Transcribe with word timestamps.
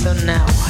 So 0.00 0.14
now. 0.14 0.69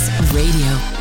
Thinking 0.00 0.62
of 0.68 0.99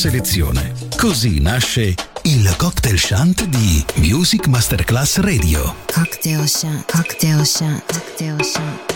selezione. 0.00 0.72
Così 0.96 1.40
nasce 1.40 1.94
il 2.22 2.54
cocktail 2.56 2.98
shunt 2.98 3.44
di 3.44 3.84
Music 3.96 4.46
Masterclass 4.46 5.18
Radio. 5.18 5.74
Cocktail 5.92 6.48
shunt, 6.48 6.90
cocktail 6.90 7.44
shunt, 7.44 7.84
cocktail 7.84 8.42
shunt. 8.42 8.89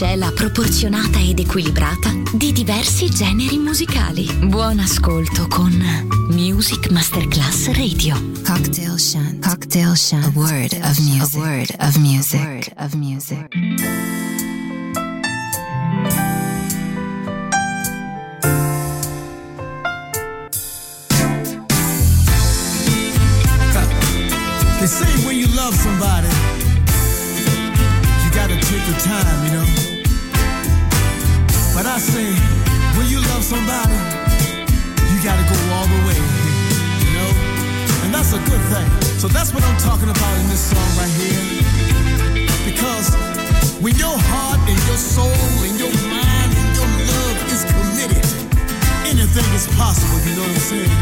Miscela 0.00 0.32
proporzionata 0.32 1.18
ed 1.18 1.40
equilibrata 1.40 2.10
di 2.32 2.52
diversi 2.52 3.10
generi 3.10 3.58
musicali. 3.58 4.26
Buon 4.46 4.78
ascolto 4.78 5.46
con 5.46 5.72
Music 6.30 6.90
Masterclass 6.90 7.66
Radio. 7.72 8.14
Cocktail 8.42 8.98
Shant. 8.98 9.46
Cocktail 9.46 9.94
Shant. 9.94 10.24
A 10.24 10.30
word 10.34 10.72
of 10.82 10.98
music. 11.00 11.34
A 11.34 11.38
word 11.38 11.76
of 11.80 11.96
music. 11.96 12.40
A 12.40 12.44
word 12.44 12.72
of 12.76 12.94
music. 12.94 13.48
They 24.78 24.86
say 24.86 25.26
when 25.26 25.36
you 25.36 25.46
love 25.54 25.74
somebody, 25.74 26.19
say, 32.00 32.32
when 32.96 33.06
you 33.12 33.20
love 33.28 33.44
somebody, 33.44 33.92
you 35.12 35.18
gotta 35.20 35.44
go 35.44 35.56
all 35.76 35.84
the 35.84 36.00
way, 36.08 36.16
you 36.16 37.12
know. 37.12 37.30
And 38.02 38.08
that's 38.08 38.32
a 38.32 38.40
good 38.48 38.64
thing. 38.72 38.88
So 39.20 39.28
that's 39.28 39.52
what 39.52 39.62
I'm 39.68 39.76
talking 39.76 40.08
about 40.08 40.34
in 40.40 40.48
this 40.48 40.64
song 40.72 40.90
right 40.96 41.12
here. 41.12 41.44
Because 42.64 43.12
when 43.84 43.92
your 44.00 44.16
heart 44.32 44.64
and 44.64 44.80
your 44.88 44.96
soul 44.96 45.28
and 45.60 45.76
your 45.76 45.92
mind 46.08 46.50
and 46.56 46.68
your 46.72 46.88
love 47.04 47.36
is 47.52 47.68
committed, 47.68 48.24
anything 49.04 49.48
is 49.52 49.68
possible, 49.76 50.24
you 50.24 50.40
know 50.40 50.48
what 50.48 50.56
I'm 50.56 50.68
saying? 50.72 50.96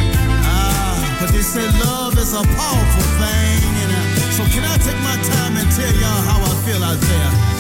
Ah, 0.51 0.99
but 1.23 1.31
they 1.31 1.47
say 1.47 1.63
love 1.79 2.19
is 2.19 2.35
a 2.35 2.43
powerful 2.43 3.09
thing. 3.23 3.71
And 3.87 3.91
uh, 3.95 4.35
so 4.35 4.43
can 4.51 4.67
I 4.67 4.75
take 4.83 4.99
my 5.07 5.15
time 5.15 5.55
and 5.63 5.69
tell 5.79 5.95
y'all 5.95 6.23
how 6.27 6.43
I 6.43 6.53
feel 6.67 6.83
out 6.83 6.99
there? 6.99 7.58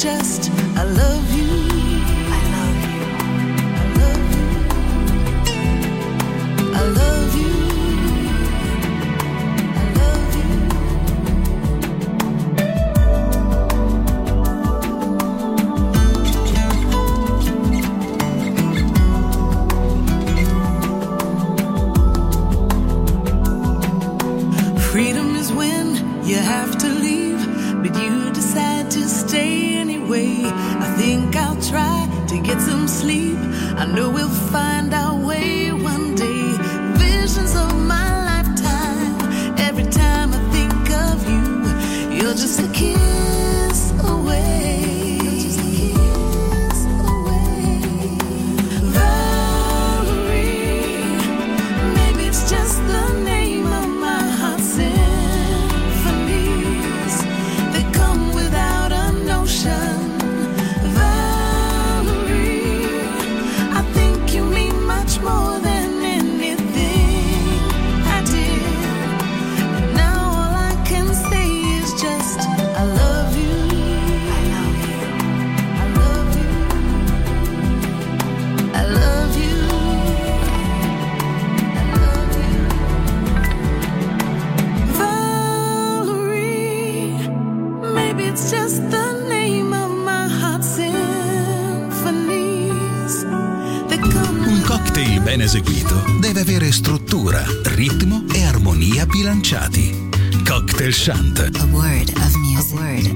Just 0.00 0.59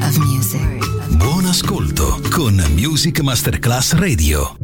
of 0.06 0.16
music. 0.18 1.16
Buon 1.16 1.46
ascolto 1.46 2.20
con 2.30 2.62
Music 2.76 3.20
Masterclass 3.20 3.94
Radio. 3.94 4.63